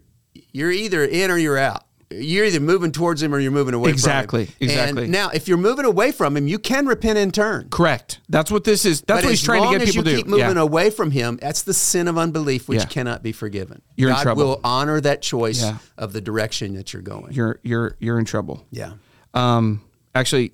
[0.52, 1.84] you're either in or you're out.
[2.10, 4.70] You're either moving towards him or you're moving away Exactly, from him.
[4.70, 5.02] exactly.
[5.04, 7.68] And now, if you're moving away from him, you can repent and turn.
[7.68, 8.20] Correct.
[8.30, 9.02] That's what this is.
[9.02, 10.62] That's but what he's as trying to get as people you to keep moving Yeah.
[10.62, 12.86] away from him, that's the sin of unbelief, which Yeah.
[12.86, 13.82] cannot be forgiven.
[13.96, 14.44] You're in God trouble.
[14.44, 15.78] will honor that choice Yeah.
[15.98, 17.32] of the direction that you're going.
[17.34, 18.64] You're you're you're in trouble.
[18.70, 18.92] yeah.
[19.34, 19.82] Um,
[20.14, 20.52] actually,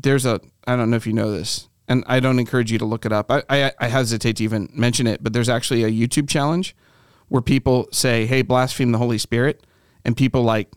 [0.00, 0.40] there's a.
[0.68, 3.12] I don't know if you know this, and I don't encourage you to look it
[3.12, 3.30] up.
[3.32, 6.76] I, I I hesitate to even mention it, but there's actually a YouTube challenge
[7.26, 9.66] where people say, "Hey, blaspheme the Holy Spirit,"
[10.04, 10.68] and people like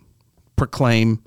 [0.56, 1.24] proclaim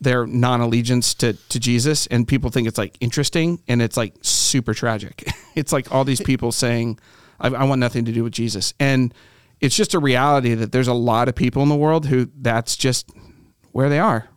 [0.00, 4.74] their non-allegiance to to Jesus, and people think it's like interesting, and it's like super
[4.74, 5.28] tragic.
[5.54, 6.98] it's like all these people saying,
[7.38, 9.12] I, "I want nothing to do with Jesus," and
[9.60, 12.76] it's just a reality that there's a lot of people in the world who that's
[12.76, 13.10] just
[13.72, 14.28] where they are.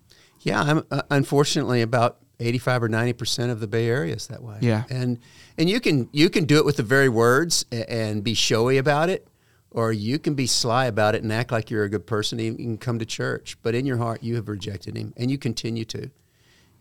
[0.41, 4.43] Yeah, I'm, uh, unfortunately, about eighty-five or ninety percent of the Bay Area is that
[4.43, 4.57] way.
[4.59, 4.83] Yeah.
[4.89, 5.19] and
[5.57, 9.09] and you can you can do it with the very words and be showy about
[9.09, 9.27] it,
[9.73, 12.39] or you can be sly about it and act like you're a good person.
[12.39, 15.29] and You can come to church, but in your heart you have rejected Him, and
[15.29, 16.09] you continue to,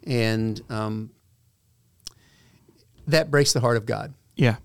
[0.05, 1.11] and um,
[3.07, 4.15] that breaks the heart of God.
[4.37, 4.57] Yeah.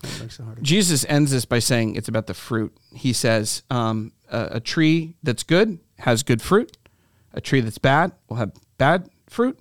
[0.00, 2.72] That breaks the heart of Jesus ends this by saying it's about the fruit.
[2.94, 6.76] He says, um, a, a tree that's good has good fruit,
[7.32, 9.58] a tree that's bad will have bad fruit,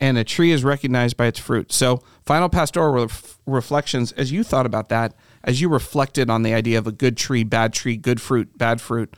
[0.00, 1.72] and a tree is recognized by its fruit.
[1.72, 6.54] So, final pastoral ref- reflections, as you thought about that, as you reflected on the
[6.54, 9.14] idea of a good tree, bad tree, good fruit, bad fruit,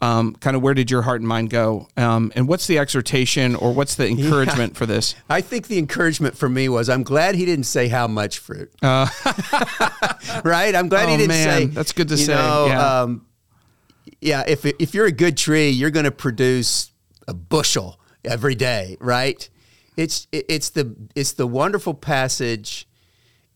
[0.00, 1.88] um, kind of where did your heart and mind go?
[1.96, 5.14] Um, and what's the exhortation or what's the encouragement for this?
[5.28, 8.70] I think the encouragement for me was I'm glad he didn't say how much fruit.
[8.82, 10.74] right?
[10.74, 11.08] I'm glad Uh.
[11.08, 11.66] Oh, he didn't man, say.
[11.66, 13.00] that's good to you say, Know, yeah.
[13.00, 13.26] Um,
[14.20, 14.44] yeah.
[14.46, 16.92] If if you're a good tree, you're going to produce
[17.26, 19.48] a bushel every day, right?
[19.96, 22.87] It's it's the it's the wonderful passage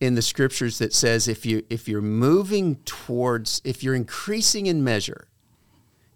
[0.02, 4.82] in the scriptures that says if you if you're moving towards if you're increasing in
[4.82, 5.28] measure,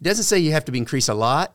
[0.01, 1.55] it doesn't say you have to be increase a lot.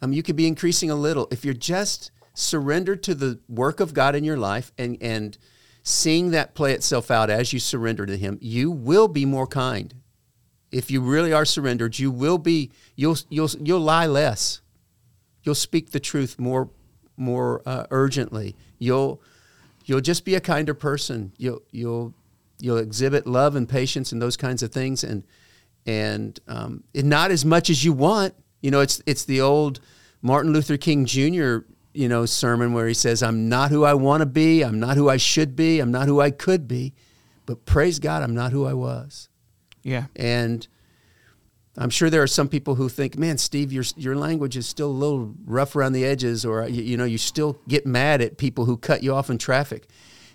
[0.00, 3.92] Um, you could be increasing a little if you're just surrendered to the work of
[3.92, 5.36] God in your life and and
[5.82, 8.38] seeing that play itself out as you surrender to Him.
[8.40, 9.92] You will be more kind.
[10.70, 12.70] If you really are surrendered, you will be.
[12.94, 14.60] You'll you'll you'll lie less.
[15.42, 16.70] You'll speak the truth more
[17.16, 18.54] more uh, urgently.
[18.78, 19.20] You'll
[19.92, 21.32] you'll just be a kinder person.
[21.36, 22.14] You'll you'll
[22.58, 25.22] you'll exhibit love and patience and those kinds of things, and
[25.84, 28.32] and um, and not as much as you want.
[28.62, 29.80] You know, it's it's the old
[30.22, 31.58] Martin Luther King Jr.
[31.92, 34.62] you know sermon where he says, "I'm not who I want to be.
[34.62, 35.78] I'm not who I should be.
[35.78, 36.94] I'm not who I could be,
[37.44, 39.28] but praise God, I'm not who I was."
[39.82, 40.06] Yeah.
[40.16, 40.66] And
[41.76, 44.90] I'm sure there are some people who think, "Man, Steve, your your language is still
[44.90, 48.36] a little rough around the edges, or you, you know, you still get mad at
[48.36, 49.86] people who cut you off in traffic."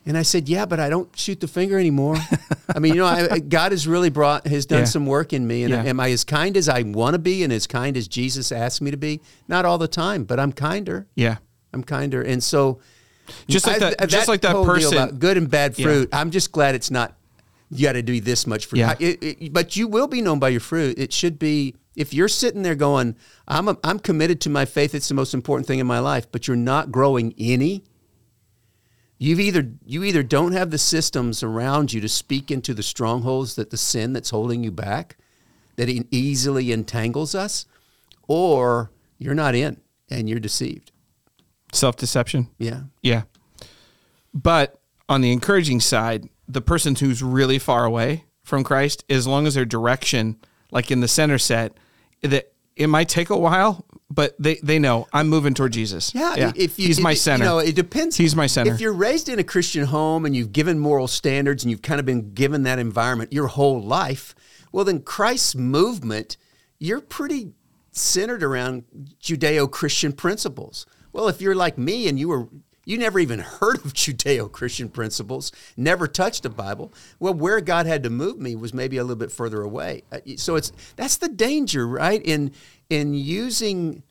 [0.06, 2.16] And I said, "Yeah, but I don't shoot the finger anymore.
[2.76, 4.86] I mean, you know, I, God has really brought has done Yeah.
[4.86, 5.84] some work in me, and Yeah.
[5.84, 8.82] am I as kind as I want to be, and as kind as Jesus asked
[8.82, 9.20] me to be?
[9.48, 11.06] Not all the time, but I'm kinder.
[11.16, 11.38] Yeah.
[11.74, 12.80] I'm kinder, and so
[13.50, 15.18] Just like I- that, just like that person.
[15.20, 15.86] good and bad Yeah.
[15.86, 16.10] fruit.
[16.14, 17.14] I'm just glad it's not.
[17.70, 18.96] You got to do this much for Yeah.
[19.00, 20.98] It- it- but you will be known by your fruit.
[20.98, 21.76] It should be.
[21.96, 23.16] If you're sitting there going,
[23.48, 24.94] "I'm a, I'm committed to my faith.
[24.94, 27.84] It's the most important thing in my life," but you're not growing any.
[29.18, 33.56] You've either you either don't have the systems around you to speak into the strongholds
[33.56, 35.18] that the sin that's holding you back,
[35.76, 37.66] that it easily entangles us,
[38.28, 39.78] or you're not in
[40.10, 40.92] and you're deceived.
[41.74, 42.48] Self deception.
[42.60, 42.82] Yeah.
[43.02, 43.24] Yeah.
[44.36, 49.46] But on the encouraging side, the person who's really far away from Christ, as long
[49.46, 50.38] as their direction,
[50.72, 51.78] like in the center set,
[52.22, 56.14] that it might take a while, but they, they know I'm moving toward Jesus.
[56.16, 57.44] Yeah, if you, he's my center.
[57.44, 58.16] You know, it depends.
[58.16, 58.74] He's my center.
[58.74, 62.00] If you're raised in a Christian home and you've given moral standards and you've kind
[62.00, 64.34] of been given that environment your whole life,
[64.72, 66.38] well, then Christ's movement,
[66.80, 67.52] you're pretty
[67.92, 68.86] centered around
[69.22, 70.86] Judeo-Christian principles.
[71.12, 72.48] Well, if you're like me and you were
[72.88, 76.94] you never even heard of Judeo-Christian principles, never touched a Bible.
[77.20, 80.04] Well, where God had to move me was maybe a little bit further away.
[80.10, 82.22] Uh, So it's that's the danger, right?
[82.24, 82.54] In
[82.90, 84.04] in using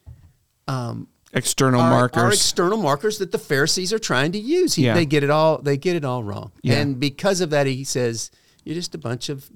[1.33, 2.23] External are, markers.
[2.23, 4.75] are external markers that the Pharisees are trying to use.
[4.75, 4.95] He, Yeah.
[4.95, 5.59] They get it all.
[5.59, 6.53] They get it all wrong.
[6.63, 6.75] Yeah.
[6.75, 8.31] And because of that, he says,
[8.63, 9.51] "You're just a bunch of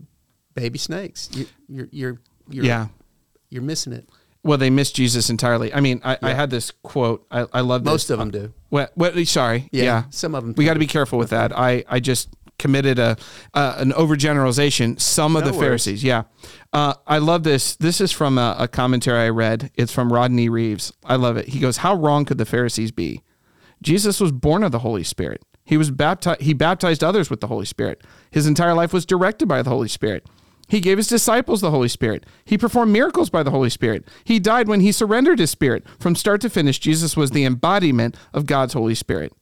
[0.55, 1.29] baby snakes.
[1.33, 2.89] You, you're you're you're yeah.
[3.51, 4.09] you're missing it."
[4.43, 5.73] Well, they missed Jesus entirely.
[5.75, 7.27] I mean, I, I had this quote.
[7.31, 7.91] I, I love this.
[7.93, 8.53] Most of them do.
[8.71, 8.91] What?
[8.95, 9.15] What?
[9.29, 9.69] Sorry.
[9.71, 10.03] Yeah, Yeah.
[10.11, 10.55] some of them.
[10.57, 11.57] We got to be careful with that.
[11.57, 13.17] I I just committed a
[13.55, 14.99] uh, an overgeneralization.
[15.01, 15.67] Some of No the worries.
[15.85, 16.05] Pharisees.
[16.05, 16.23] Yeah.
[16.73, 17.77] Uh, I love this.
[17.77, 19.71] This is from a, a commentary I read.
[19.75, 20.93] It's from Rodney Reeves.
[21.05, 21.49] I love it.
[21.49, 23.23] He goes, "How wrong could the Pharisees be?
[23.83, 25.43] Jesus was born of the Holy Spirit.
[25.65, 26.41] He was baptized.
[26.41, 28.03] He baptized others with the Holy Spirit.
[28.31, 30.27] His entire life was directed by the Holy Spirit."
[30.71, 32.25] He gave his disciples the Holy Spirit.
[32.45, 34.07] He performed miracles by the Holy Spirit.
[34.25, 35.85] He died when he surrendered his spirit.
[35.99, 39.33] From start to finish, Jesus was the embodiment of God's Holy Spirit.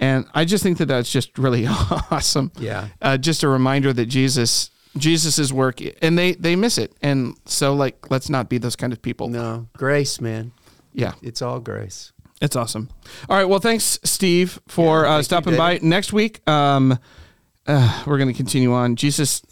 [0.00, 1.66] And I just think that that's just really
[2.10, 2.50] awesome.
[2.58, 2.88] Yeah.
[3.00, 6.94] Uh, just a reminder that Jesus, Jesus's work, and they they miss it.
[7.02, 9.28] And so, like, let's not be those kind of people.
[9.28, 10.52] No grace, man.
[10.92, 12.12] Yeah, It's all grace.
[12.42, 12.88] it's awesome.
[13.28, 13.44] All right.
[13.44, 15.78] Well, thanks, Steve, for Yeah, uh, stopping by.
[15.82, 16.98] Next week, um,
[17.66, 18.96] uh, we're going to continue on.
[18.96, 19.42] Jesus,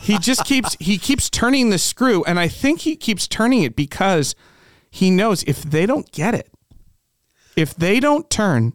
[0.00, 3.76] he just keeps he keeps turning the screw, and I think he keeps turning it
[3.76, 4.34] because
[4.90, 6.52] he knows if they don't get it,
[7.56, 8.74] if they don't turn,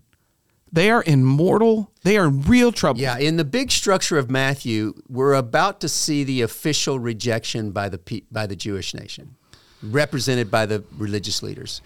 [0.72, 1.92] they are in mortal.
[2.04, 3.00] They are in real trouble.
[3.00, 7.90] Yeah, in the big structure of Matthew, we're about to see the official rejection by
[7.90, 9.36] the by the Jewish nation,
[9.82, 11.82] represented by the religious leaders,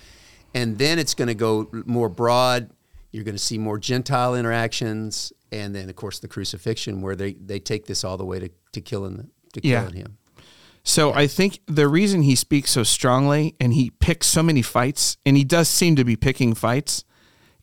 [0.53, 2.71] and then it's going to go more broad.
[3.11, 7.33] You're going to see more Gentile interactions, and then of course the crucifixion, where they,
[7.33, 9.23] they take this all the way to, to killing the,
[9.59, 9.81] to Yeah.
[9.81, 10.17] killing him.
[10.83, 15.17] So I think the reason he speaks so strongly and he picks so many fights,
[15.25, 17.03] and he does seem to be picking fights,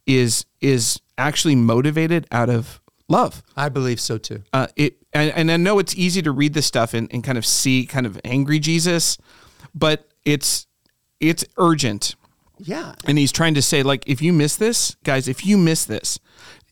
[0.07, 3.43] is is actually motivated out of love.
[3.57, 4.43] I believe so too.
[4.53, 7.39] Uh, it and, and I know it's easy to read this stuff and, and kind
[7.39, 9.19] of see kind of angry Jesus,
[9.75, 10.67] but it's
[11.19, 12.15] it's urgent.
[12.59, 15.85] Yeah, And he's trying to say, like, if you miss this, guys, if you miss
[15.85, 16.19] this,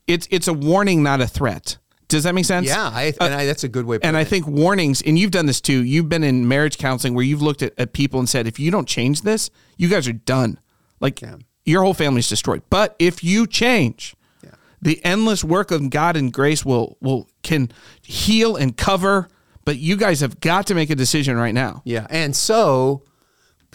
[0.07, 1.79] it's it's a warning, not a threat.
[2.09, 2.67] Does that make sense?
[2.69, 3.99] yeah, I, uh, and I, that's a good way.
[4.03, 4.29] And I it.
[4.29, 5.83] think warnings, and you've done this too.
[5.85, 8.71] You've been in marriage counseling where you've looked at, at people and said, if you
[8.71, 10.59] don't change this, you guys are done.
[11.01, 11.37] Like Yeah.
[11.65, 12.63] your whole family's destroyed.
[12.71, 14.51] But if you change, Yeah.
[14.83, 17.71] the endless work of God and grace will will can
[18.03, 19.29] heal and cover.
[19.65, 21.81] But you guys have got to make a decision right now.
[21.87, 23.03] yeah, and so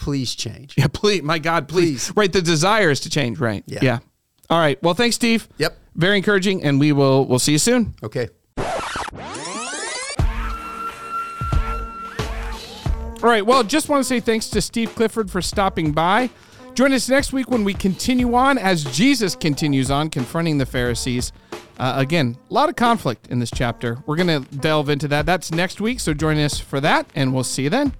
[0.00, 0.74] please change.
[0.76, 2.08] Yeah, please, my God, please.
[2.08, 2.16] Please.
[2.16, 3.38] Right, the desire is to change.
[3.38, 3.62] Right.
[3.66, 3.78] Yeah.
[3.82, 3.98] yeah.
[4.48, 4.82] All right.
[4.82, 5.48] Well, thanks, Steve.
[5.58, 5.76] Yep.
[5.94, 7.94] Very encouraging, and we will we'll see you soon.
[8.02, 8.28] Okay.
[13.22, 13.44] All right.
[13.44, 16.30] Well, just want to say thanks to Steve Clifford for stopping by.
[16.74, 21.32] Join us next week when we continue on as Jesus continues on confronting the Pharisees.
[21.78, 23.98] Uh, again, a lot of conflict in this chapter.
[24.06, 25.26] We're going to delve into that.
[25.26, 26.00] That's next week.
[26.00, 27.92] So join us for that, and we'll see you then.